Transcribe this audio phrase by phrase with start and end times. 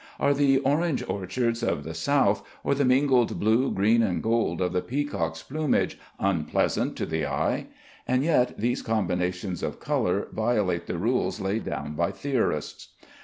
[0.19, 4.73] Are the orange orchards of the South, or the mingled blue, green, and gold of
[4.73, 7.67] the peacock's plumage, unpleasant to the eye?
[8.07, 12.87] And yet these combinations of color violate the rules laid down by theorists.